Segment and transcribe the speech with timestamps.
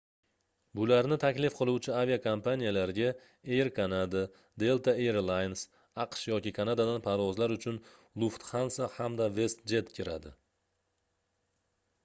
[0.77, 3.09] bularni taklif qiluvchi aviakompaniyalarga
[3.57, 4.23] air canada
[4.63, 5.65] delta air lines
[6.05, 7.77] aqsh yoki kanadadan parvozlar uchun
[8.23, 10.33] lufthansa hamda westjet kiradi